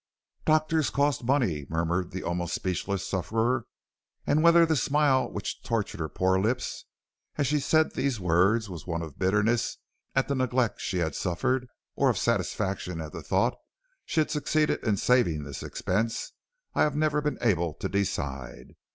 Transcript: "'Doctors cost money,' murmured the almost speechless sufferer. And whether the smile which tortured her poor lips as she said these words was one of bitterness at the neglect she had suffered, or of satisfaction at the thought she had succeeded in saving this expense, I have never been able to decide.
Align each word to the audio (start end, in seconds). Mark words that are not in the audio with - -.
"'Doctors 0.45 0.89
cost 0.89 1.23
money,' 1.23 1.67
murmured 1.69 2.09
the 2.09 2.23
almost 2.23 2.55
speechless 2.55 3.05
sufferer. 3.05 3.65
And 4.25 4.41
whether 4.41 4.65
the 4.65 4.75
smile 4.75 5.29
which 5.31 5.61
tortured 5.61 5.99
her 5.99 6.09
poor 6.09 6.39
lips 6.39 6.85
as 7.35 7.45
she 7.45 7.59
said 7.59 7.93
these 7.93 8.19
words 8.19 8.67
was 8.67 8.87
one 8.87 9.03
of 9.03 9.19
bitterness 9.19 9.77
at 10.15 10.27
the 10.27 10.33
neglect 10.33 10.81
she 10.81 10.97
had 10.97 11.13
suffered, 11.13 11.67
or 11.95 12.09
of 12.09 12.17
satisfaction 12.17 12.99
at 12.99 13.11
the 13.11 13.21
thought 13.21 13.55
she 14.03 14.21
had 14.21 14.31
succeeded 14.31 14.83
in 14.83 14.97
saving 14.97 15.43
this 15.43 15.61
expense, 15.61 16.31
I 16.73 16.81
have 16.81 16.95
never 16.95 17.21
been 17.21 17.37
able 17.39 17.75
to 17.75 17.87
decide. 17.87 18.73